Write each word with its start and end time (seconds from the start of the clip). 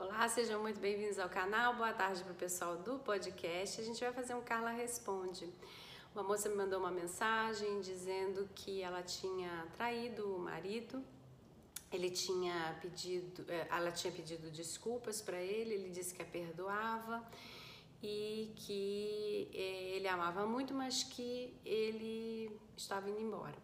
Olá, 0.00 0.28
sejam 0.28 0.62
muito 0.62 0.78
bem-vindos 0.78 1.18
ao 1.18 1.28
canal. 1.28 1.74
Boa 1.74 1.92
tarde 1.92 2.22
para 2.22 2.32
o 2.32 2.36
pessoal 2.36 2.76
do 2.76 3.00
podcast. 3.00 3.80
A 3.80 3.84
gente 3.84 3.98
vai 3.98 4.12
fazer 4.12 4.32
um 4.32 4.40
Carla 4.40 4.70
Responde. 4.70 5.52
Uma 6.14 6.22
moça 6.22 6.48
me 6.48 6.54
mandou 6.54 6.78
uma 6.78 6.92
mensagem 6.92 7.80
dizendo 7.80 8.48
que 8.54 8.80
ela 8.80 9.02
tinha 9.02 9.66
traído 9.76 10.36
o 10.36 10.38
marido. 10.38 11.02
Ele 11.90 12.10
tinha 12.10 12.78
pedido, 12.80 13.44
eh, 13.48 13.66
ela 13.68 13.90
tinha 13.90 14.12
pedido 14.12 14.48
desculpas 14.52 15.20
para 15.20 15.42
ele, 15.42 15.74
ele 15.74 15.90
disse 15.90 16.14
que 16.14 16.22
a 16.22 16.24
perdoava 16.24 17.28
e 18.00 18.52
que 18.54 19.50
eh, 19.52 19.96
ele 19.96 20.06
amava 20.06 20.46
muito, 20.46 20.72
mas 20.72 21.02
que 21.02 21.52
ele 21.64 22.56
estava 22.76 23.10
indo 23.10 23.20
embora. 23.20 23.56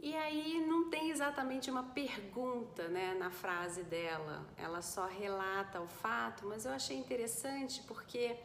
E 0.00 0.14
aí 0.14 0.64
não 0.64 0.88
tem 0.88 1.10
exatamente 1.10 1.68
uma 1.70 1.82
pergunta 1.82 2.86
né, 2.88 3.14
na 3.14 3.30
frase 3.30 3.82
dela, 3.82 4.46
ela 4.56 4.80
só 4.80 5.06
relata 5.06 5.80
o 5.80 5.88
fato, 5.88 6.46
mas 6.46 6.64
eu 6.64 6.72
achei 6.72 6.96
interessante 6.96 7.82
porque 7.82 8.36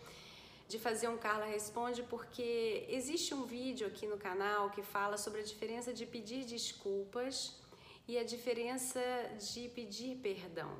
de 0.68 0.80
fazer 0.80 1.08
um 1.08 1.18
Carla 1.18 1.45
Responde, 1.45 2.02
porque 2.04 2.88
existe 2.90 3.36
um 3.36 3.44
vídeo 3.44 3.86
aqui 3.86 4.08
no 4.08 4.18
canal 4.18 4.72
que 4.72 4.81
fala 4.81 5.16
sobre 5.18 5.42
a 5.42 5.44
diferença 5.44 5.94
de 5.94 6.05
pedir 6.08 6.44
desculpas 6.45 7.62
e 8.08 8.17
a 8.17 8.23
diferença 8.23 9.00
de 9.38 9.70
pedir 9.70 10.17
perdão, 10.17 10.76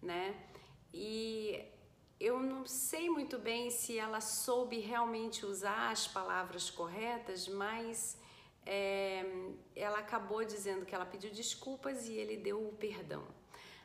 né? 0.00 0.34
E 0.94 1.62
eu 2.18 2.40
não 2.40 2.64
sei 2.64 3.10
muito 3.10 3.38
bem 3.38 3.70
se 3.70 3.98
ela 3.98 4.22
soube 4.22 4.78
realmente 4.78 5.44
usar 5.44 5.90
as 5.90 6.08
palavras 6.08 6.70
corretas, 6.70 7.46
mas 7.46 8.16
é, 8.66 9.24
ela 9.74 10.00
acabou 10.00 10.44
dizendo 10.44 10.84
que 10.84 10.94
ela 10.94 11.06
pediu 11.06 11.30
desculpas 11.30 12.08
e 12.08 12.14
ele 12.14 12.36
deu 12.36 12.66
o 12.66 12.72
perdão. 12.72 13.24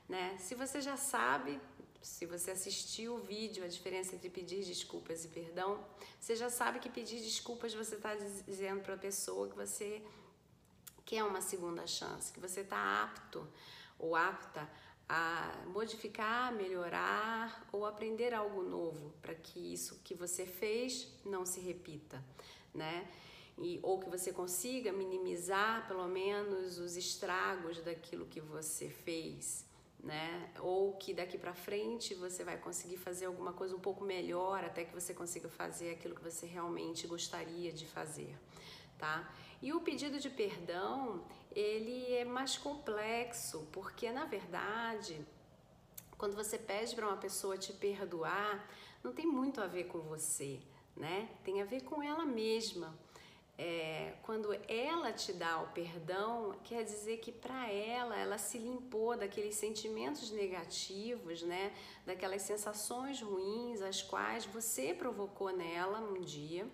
Né? 0.10 0.36
Se 0.40 0.56
você 0.56 0.82
já 0.82 0.98
sabe, 0.98 1.62
se 2.02 2.26
você 2.26 2.52
assistiu 2.52 3.16
o 3.16 3.20
vídeo, 3.20 3.64
a 3.64 3.68
diferença 3.68 4.16
entre 4.16 4.30
pedir 4.30 4.66
desculpas 4.66 5.24
e 5.24 5.28
perdão, 5.28 5.86
você 6.20 6.36
já 6.36 6.50
sabe 6.50 6.80
que 6.80 6.90
pedir 6.90 7.22
desculpas 7.22 7.74
você 7.74 7.96
está 7.96 8.16
dizendo 8.16 8.82
para 8.82 8.96
a 8.96 8.98
pessoa 8.98 9.48
que 9.48 9.56
você 9.56 10.02
quer 11.06 11.24
uma 11.24 11.42
segunda 11.42 11.86
chance, 11.86 12.34
que 12.34 12.40
você 12.40 12.62
está 12.62 13.04
apto 13.04 13.48
ou 14.00 14.16
apta 14.16 14.68
a 15.08 15.64
modificar, 15.68 16.52
melhorar 16.54 17.68
ou 17.72 17.86
aprender 17.86 18.34
algo 18.34 18.64
novo 18.64 19.14
para 19.22 19.36
que 19.36 19.74
isso 19.74 20.00
que 20.04 20.16
você 20.16 20.46
fez 20.46 21.08
não 21.24 21.46
se 21.46 21.60
repita, 21.60 22.24
né? 22.74 23.08
E, 23.58 23.80
ou 23.84 24.00
que 24.00 24.10
você 24.10 24.32
consiga 24.32 24.92
minimizar 24.92 25.88
pelo 25.88 26.08
menos 26.08 26.80
os 26.80 26.96
estragos 26.96 27.82
daquilo 27.82 28.26
que 28.26 28.42
você 28.42 28.90
fez, 28.90 29.66
né? 30.00 30.52
Ou 30.60 30.94
que 30.94 31.14
daqui 31.14 31.38
para 31.38 31.54
frente 31.54 32.16
você 32.16 32.44
vai 32.44 32.58
conseguir 32.58 32.98
fazer 32.98 33.26
alguma 33.26 33.54
coisa 33.54 33.76
um 33.76 33.80
pouco 33.80 34.04
melhor 34.04 34.64
até 34.64 34.84
que 34.84 34.94
você 34.94 35.14
consiga 35.14 35.48
fazer 35.50 35.92
aquilo 35.92 36.16
que 36.16 36.24
você 36.24 36.46
realmente 36.46 37.06
gostaria 37.08 37.72
de 37.72 37.86
fazer, 37.86 38.36
tá? 38.98 39.32
E 39.62 39.72
o 39.74 39.82
pedido 39.82 40.20
de 40.20 40.30
perdão, 40.30 41.24
ele 41.56 42.14
é 42.14 42.26
mais 42.26 42.58
complexo, 42.58 43.68
porque 43.72 44.12
na 44.12 44.26
verdade, 44.26 45.24
quando 46.18 46.36
você 46.36 46.58
pede 46.58 46.96
para 46.96 47.08
uma 47.08 47.18
pessoa 47.18 47.58
te 47.58 47.72
perdoar, 47.72 48.68
não 49.04 49.14
tem 49.14 49.28
muito 49.28 49.62
a 49.62 49.68
ver 49.68 49.84
com 49.84 50.00
você, 50.00 50.60
né? 50.96 51.30
Tem 51.44 51.62
a 51.62 51.66
ver 51.66 51.82
com 51.84 52.02
ela 52.02 52.26
mesma 52.26 52.98
é, 53.64 54.16
quando 54.24 54.52
ela 54.68 55.14
te 55.14 55.32
dá 55.32 55.62
o 55.62 55.68
perdão, 55.68 56.56
quer 56.64 56.84
dizer 56.84 57.18
que 57.18 57.32
para 57.32 57.70
ela, 57.70 58.18
ela 58.18 58.40
se 58.40 58.58
limpou 58.58 59.16
daqueles 59.16 59.54
sentimentos 59.54 60.32
negativos, 60.32 61.44
né? 61.44 61.72
Daquelas 62.04 62.42
sensações 62.42 63.22
ruins, 63.22 63.84
as 63.84 64.02
quais 64.02 64.46
você 64.46 64.96
provocou 64.96 65.52
nela 65.52 66.00
um 66.00 66.22
dia 66.22 66.68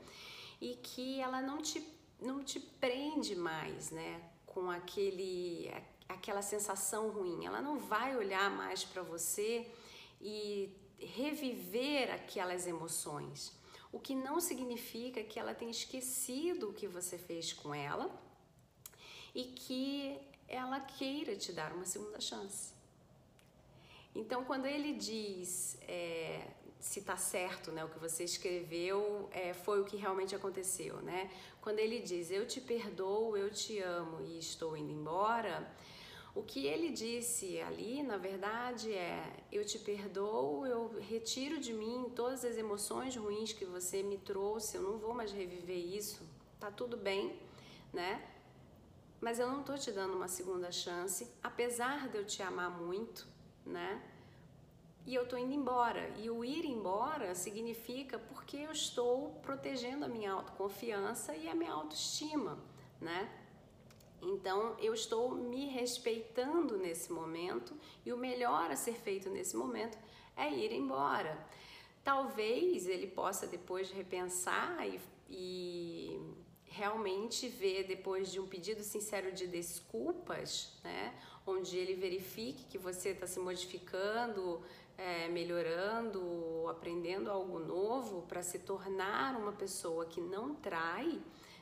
e 0.62 0.76
que 0.76 1.20
ela 1.20 1.42
não 1.42 1.58
te, 1.58 1.86
não 2.22 2.42
te 2.42 2.58
prende 2.58 3.36
mais, 3.36 3.92
né? 3.92 4.22
Com 4.46 4.72
aquele, 4.72 5.70
aquela 6.08 6.42
sensação 6.42 7.10
ruim. 7.10 7.46
Ela 7.46 7.62
não 7.62 7.78
vai 7.78 8.16
olhar 8.16 8.50
mais 8.50 8.86
para 8.86 9.02
você 9.02 9.70
e 10.22 10.74
reviver 10.98 12.14
aquelas 12.14 12.66
emoções 12.66 13.58
o 13.98 14.00
que 14.00 14.16
não 14.28 14.40
significa 14.40 15.24
que 15.24 15.40
ela 15.40 15.54
tenha 15.60 15.72
esquecido 15.72 16.70
o 16.70 16.74
que 16.74 16.88
você 16.88 17.18
fez 17.18 17.52
com 17.52 17.74
ela 17.74 18.08
e 19.34 19.44
que 19.44 20.20
ela 20.48 20.80
queira 20.80 21.36
te 21.36 21.52
dar 21.52 21.72
uma 21.74 21.86
segunda 21.86 22.22
chance. 22.22 22.74
Então, 24.14 24.46
quando 24.46 24.68
ele 24.68 24.94
diz 24.94 25.78
é, 25.82 26.48
se 26.80 27.00
está 27.00 27.18
certo, 27.18 27.72
né, 27.72 27.84
o 27.84 27.90
que 27.90 28.00
você 28.08 28.24
escreveu 28.24 29.28
é, 29.32 29.52
foi 29.66 29.82
o 29.82 29.86
que 29.86 29.98
realmente 29.98 30.36
aconteceu, 30.36 30.98
né? 31.02 31.30
Quando 31.60 31.80
ele 31.80 32.00
diz 32.00 32.30
eu 32.30 32.46
te 32.48 32.62
perdoo, 32.62 33.36
eu 33.36 33.50
te 33.50 33.80
amo 33.80 34.22
e 34.22 34.38
estou 34.38 34.78
indo 34.78 34.92
embora, 34.92 35.56
o 36.38 36.44
que 36.44 36.68
ele 36.68 36.92
disse 36.92 37.60
ali, 37.62 38.04
na 38.04 38.18
verdade, 38.18 38.94
é: 38.94 39.44
eu 39.52 39.66
te 39.66 39.80
perdoo, 39.80 40.66
eu 40.68 41.00
retiro 41.00 41.60
de 41.60 41.74
mim 41.74 42.12
todas 42.16 42.46
as 42.46 42.58
emoções 42.58 43.16
ruins 43.16 43.54
que 43.54 43.66
você 43.66 44.04
me 44.04 44.18
trouxe, 44.20 44.78
eu 44.78 44.84
não 44.84 44.98
vou 45.00 45.14
mais 45.14 45.32
reviver 45.32 45.78
isso, 45.78 46.22
tá 46.60 46.70
tudo 46.70 46.96
bem, 46.96 47.40
né? 47.92 48.24
Mas 49.20 49.40
eu 49.40 49.50
não 49.50 49.64
tô 49.64 49.76
te 49.76 49.92
dando 49.92 50.14
uma 50.14 50.28
segunda 50.28 50.72
chance, 50.72 51.28
apesar 51.42 52.08
de 52.08 52.18
eu 52.18 52.26
te 52.26 52.44
amar 52.44 52.70
muito, 52.70 53.28
né? 53.66 54.00
E 55.08 55.16
eu 55.16 55.28
tô 55.28 55.38
indo 55.38 55.54
embora. 55.54 56.10
E 56.18 56.30
o 56.30 56.46
ir 56.46 56.66
embora 56.66 57.34
significa 57.34 58.20
porque 58.20 58.58
eu 58.58 58.72
estou 58.72 59.32
protegendo 59.42 60.06
a 60.06 60.08
minha 60.08 60.34
autoconfiança 60.34 61.34
e 61.36 61.48
a 61.48 61.56
minha 61.56 61.72
autoestima, 61.72 62.60
né? 63.02 63.47
Então, 64.22 64.76
eu 64.80 64.94
estou 64.94 65.32
me 65.32 65.66
respeitando 65.66 66.78
nesse 66.78 67.12
momento 67.12 67.76
e 68.06 68.12
o 68.12 68.18
melhor 68.18 68.72
a 68.72 68.76
ser 68.76 68.94
feito 68.94 69.30
nesse 69.30 69.56
momento 69.56 69.98
é 70.36 70.52
ir 70.52 70.72
embora. 70.72 71.38
Talvez 72.04 72.88
ele 72.88 73.08
possa 73.08 73.46
depois 73.46 73.92
repensar 73.92 74.88
e, 74.88 75.00
e 75.30 76.20
realmente 76.66 77.48
ver 77.48 77.84
depois 77.86 78.32
de 78.32 78.40
um 78.40 78.48
pedido 78.48 78.84
sincero 78.84 79.32
de 79.32 79.48
desculpas, 79.48 80.74
né, 80.84 81.14
onde 81.46 81.78
ele 81.78 81.96
verifique 81.96 82.66
que 82.66 82.78
você 82.78 83.10
está 83.10 83.26
se 83.26 83.40
modificando, 83.40 84.62
é, 84.98 85.28
melhorando, 85.28 86.68
aprendendo 86.70 87.30
algo 87.30 87.60
novo 87.60 88.24
para 88.24 88.42
se 88.42 88.60
tornar 88.60 89.36
uma 89.36 89.54
pessoa 89.54 90.06
que 90.06 90.20
não 90.20 90.56
trai, 90.56 91.22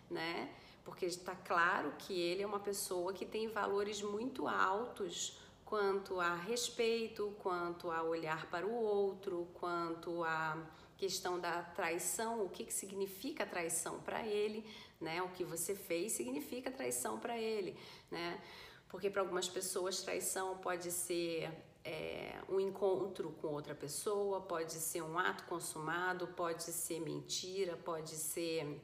né? 0.10 0.54
Porque 0.86 1.08
está 1.08 1.36
claro 1.36 1.92
que 1.98 2.14
ele 2.14 2.44
é 2.44 2.46
uma 2.46 2.60
pessoa 2.60 3.12
que 3.12 3.26
tem 3.26 3.48
valores 3.48 4.04
muito 4.04 4.48
altos 4.48 5.38
quanto 5.66 6.20
a 6.20 6.36
respeito, 6.36 7.36
quanto 7.40 7.90
a 7.90 8.04
olhar 8.04 8.46
para 8.52 8.68
o 8.68 8.72
outro, 8.72 9.48
quanto 9.56 10.24
a 10.24 10.56
questão 10.96 11.40
da 11.40 11.64
traição, 11.64 12.46
o 12.46 12.50
que, 12.50 12.64
que 12.64 12.74
significa 12.74 13.46
traição 13.48 14.00
para 14.00 14.26
ele, 14.26 14.64
né? 15.02 15.24
O 15.24 15.30
que 15.30 15.44
você 15.44 15.76
fez 15.76 16.14
significa 16.14 16.70
traição 16.70 17.20
para 17.20 17.38
ele, 17.38 17.78
né? 18.12 18.40
Porque 18.88 19.10
para 19.10 19.22
algumas 19.22 19.50
pessoas 19.50 20.02
traição 20.02 20.58
pode 20.60 20.92
ser 20.92 21.52
é, 21.84 22.40
um 22.48 22.60
encontro 22.60 23.32
com 23.42 23.48
outra 23.48 23.74
pessoa, 23.74 24.42
pode 24.42 24.74
ser 24.74 25.02
um 25.02 25.18
ato 25.18 25.46
consumado, 25.46 26.28
pode 26.28 26.64
ser 26.64 27.00
mentira, 27.00 27.76
pode 27.76 28.12
ser 28.12 28.80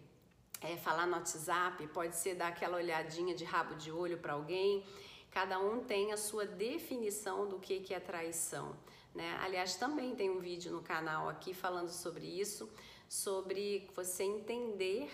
é, 0.61 0.77
falar 0.77 1.07
no 1.07 1.13
WhatsApp, 1.13 1.85
pode 1.87 2.15
ser 2.15 2.35
dar 2.35 2.49
aquela 2.49 2.77
olhadinha 2.77 3.33
de 3.33 3.43
rabo 3.43 3.75
de 3.75 3.91
olho 3.91 4.17
para 4.19 4.33
alguém. 4.33 4.85
Cada 5.31 5.59
um 5.59 5.83
tem 5.83 6.11
a 6.11 6.17
sua 6.17 6.45
definição 6.45 7.47
do 7.47 7.57
que, 7.57 7.79
que 7.79 7.93
é 7.93 7.99
traição. 7.99 8.75
Né? 9.13 9.37
Aliás, 9.41 9.75
também 9.75 10.15
tem 10.15 10.29
um 10.29 10.39
vídeo 10.39 10.71
no 10.71 10.81
canal 10.81 11.27
aqui 11.27 11.53
falando 11.53 11.89
sobre 11.89 12.25
isso, 12.25 12.69
sobre 13.09 13.89
você 13.95 14.23
entender 14.23 15.11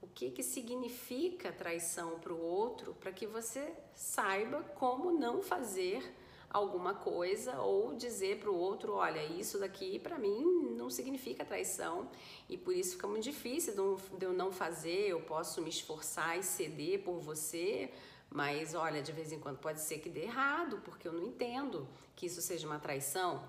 o 0.00 0.06
que, 0.06 0.30
que 0.30 0.42
significa 0.42 1.52
traição 1.52 2.18
para 2.18 2.32
o 2.32 2.40
outro, 2.40 2.94
para 2.94 3.12
que 3.12 3.26
você 3.26 3.72
saiba 3.94 4.62
como 4.74 5.12
não 5.12 5.42
fazer 5.42 6.02
alguma 6.50 6.94
coisa 6.94 7.60
ou 7.60 7.94
dizer 7.94 8.38
para 8.38 8.50
o 8.50 8.56
outro, 8.56 8.94
olha, 8.94 9.22
isso 9.22 9.58
daqui 9.58 9.98
para 9.98 10.18
mim 10.18 10.74
não 10.76 10.88
significa 10.88 11.44
traição 11.44 12.08
e 12.48 12.56
por 12.56 12.74
isso 12.74 12.92
fica 12.92 13.06
muito 13.06 13.24
difícil 13.24 13.74
de 14.16 14.24
eu 14.24 14.32
não 14.32 14.50
fazer, 14.50 15.08
eu 15.08 15.20
posso 15.20 15.60
me 15.60 15.68
esforçar 15.68 16.38
e 16.38 16.42
ceder 16.42 17.02
por 17.02 17.18
você, 17.20 17.92
mas 18.30 18.74
olha, 18.74 19.02
de 19.02 19.12
vez 19.12 19.32
em 19.32 19.38
quando 19.38 19.58
pode 19.58 19.80
ser 19.80 19.98
que 19.98 20.08
dê 20.08 20.22
errado, 20.22 20.80
porque 20.84 21.06
eu 21.06 21.12
não 21.12 21.22
entendo 21.22 21.86
que 22.16 22.26
isso 22.26 22.40
seja 22.40 22.66
uma 22.66 22.78
traição. 22.78 23.42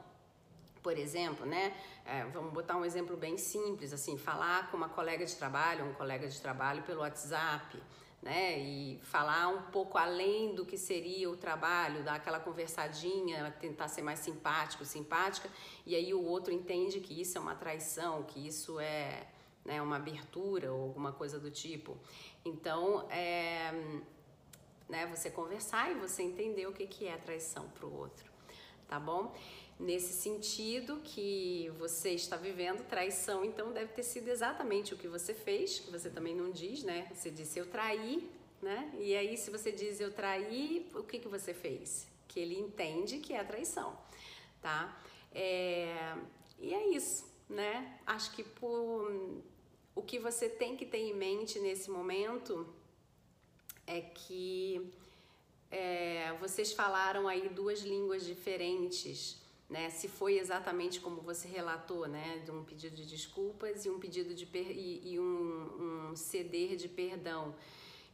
Por 0.82 0.98
exemplo, 0.98 1.46
né? 1.46 1.76
É, 2.06 2.24
vamos 2.26 2.54
botar 2.54 2.78
um 2.78 2.86
exemplo 2.86 3.18
bem 3.18 3.38
simples, 3.38 3.92
assim, 3.92 4.18
falar 4.18 4.72
com 4.72 4.78
uma 4.78 4.88
colega 4.88 5.26
de 5.26 5.36
trabalho, 5.36 5.86
um 5.86 5.94
colega 5.94 6.28
de 6.28 6.40
trabalho 6.40 6.84
pelo 6.84 7.02
WhatsApp, 7.02 7.78
né? 8.22 8.60
E 8.60 9.00
falar 9.04 9.48
um 9.48 9.64
pouco 9.72 9.98
além 9.98 10.54
do 10.54 10.66
que 10.66 10.78
seria 10.78 11.30
o 11.30 11.38
trabalho, 11.38 12.04
dar 12.04 12.16
aquela 12.16 12.40
conversadinha, 12.40 13.52
tentar 13.60 13.88
ser 13.88 14.02
mais 14.02 14.20
simpático, 14.20 14.84
simpática, 14.84 15.50
e 15.86 15.96
aí 15.96 16.14
o 16.14 16.24
outro 16.24 16.54
entende 16.54 17.00
que 17.00 17.20
isso 17.20 17.38
é 17.38 17.42
uma 17.42 17.56
traição, 17.56 18.24
que 18.24 18.46
isso 18.46 18.80
é 18.80 19.28
né, 19.64 19.82
uma 19.82 19.96
abertura 19.96 20.72
ou 20.72 20.84
alguma 20.84 21.12
coisa 21.12 21.40
do 21.40 21.50
tipo. 21.50 21.98
Então, 22.44 23.10
é, 23.10 23.72
né, 24.88 25.06
você 25.08 25.30
conversar 25.30 25.92
e 25.92 25.96
você 25.96 26.24
entender 26.24 26.68
o 26.68 26.74
que, 26.74 26.88
que 26.88 27.08
é 27.08 27.18
traição 27.18 27.70
para 27.70 27.86
o 27.86 27.98
outro, 27.98 28.30
tá 28.88 29.00
bom? 29.00 29.34
Nesse 29.80 30.12
sentido 30.12 31.00
que 31.06 31.72
você 31.80 32.10
está 32.10 32.36
vivendo 32.36 32.86
traição, 32.86 33.46
então 33.46 33.72
deve 33.72 33.94
ter 33.94 34.04
sido 34.04 34.28
exatamente 34.28 34.94
o 34.94 34.98
que 34.98 35.08
você 35.08 35.34
fez, 35.34 35.80
que 35.80 35.90
você 35.90 36.10
também 36.10 36.36
não 36.36 36.52
diz, 36.52 36.84
né? 36.84 37.10
Você 37.16 37.32
disse 37.32 37.58
eu 37.58 37.66
traí, 37.66 38.30
né? 38.62 38.94
E 39.00 39.16
aí 39.16 39.38
se 39.38 39.50
você 39.50 39.72
diz 39.72 40.02
eu 40.02 40.12
traí, 40.12 40.86
o 40.94 41.02
que 41.02 41.18
que 41.18 41.30
você 41.30 41.54
fez? 41.54 42.06
Que 42.28 42.42
ele 42.42 42.60
entende 42.60 43.20
que 43.20 43.32
é 43.32 43.42
traição, 43.42 43.98
tá? 44.62 45.02
É... 45.32 46.14
E 46.60 46.74
é 46.74 46.90
isso, 46.90 47.26
né? 47.48 48.02
Acho 48.06 48.36
que 48.36 48.44
por... 48.44 49.10
o 49.96 50.02
que 50.02 50.20
você 50.20 50.50
tem 50.50 50.76
que 50.76 50.86
ter 50.86 50.98
em 50.98 51.14
mente 51.14 51.58
nesse 51.58 51.90
momento 51.90 52.68
é 53.88 54.02
que 54.02 54.92
é, 55.72 56.34
vocês 56.42 56.74
falaram 56.74 57.30
aí 57.30 57.48
duas 57.48 57.80
línguas 57.80 58.26
diferentes 58.26 59.39
né? 59.70 59.90
Se 59.90 60.08
foi 60.08 60.40
exatamente 60.40 61.00
como 61.00 61.22
você 61.22 61.48
relatou, 61.48 62.08
né? 62.08 62.40
De 62.40 62.52
um 62.52 62.64
pedido 62.64 62.96
de 62.96 63.06
desculpas 63.06 63.86
e 63.86 63.90
um 63.90 64.00
pedido 64.00 64.34
de 64.34 64.46
per... 64.46 64.72
e, 64.72 65.14
e 65.14 65.20
um, 65.20 66.10
um 66.10 66.16
ceder 66.16 66.76
de 66.76 66.90
perdão. 66.90 67.56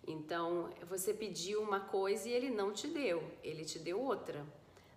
Então, 0.08 0.70
você 0.88 1.14
pediu 1.14 1.62
uma 1.62 1.80
coisa 1.80 2.28
e 2.30 2.32
ele 2.32 2.50
não 2.50 2.72
te 2.72 2.88
deu, 2.88 3.24
ele 3.44 3.66
te 3.66 3.80
deu 3.80 4.00
outra, 4.00 4.46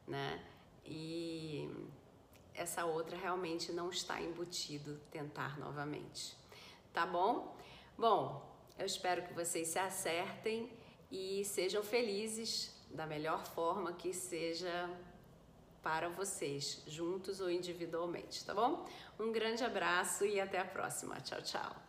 né? 0.06 0.44
E 0.84 1.70
essa 2.54 2.84
outra 2.84 3.16
realmente 3.16 3.72
não 3.72 3.88
está 3.88 4.20
embutido 4.20 5.00
tentar 5.10 5.58
novamente. 5.58 6.36
Tá 6.92 7.06
bom? 7.06 7.56
Bom, 7.96 8.46
eu 8.78 8.84
espero 8.84 9.22
que 9.22 9.32
vocês 9.32 9.68
se 9.68 9.78
acertem 9.78 10.70
e 11.10 11.44
sejam 11.44 11.82
felizes 11.82 12.74
da 12.90 13.06
melhor 13.06 13.46
forma 13.46 13.92
que 13.92 14.12
seja 14.12 14.90
para 15.82 16.08
vocês, 16.08 16.82
juntos 16.86 17.40
ou 17.40 17.50
individualmente, 17.50 18.44
tá 18.44 18.54
bom? 18.54 18.86
Um 19.18 19.32
grande 19.32 19.64
abraço 19.64 20.24
e 20.24 20.40
até 20.40 20.58
a 20.58 20.64
próxima. 20.64 21.20
Tchau, 21.20 21.42
tchau. 21.42 21.87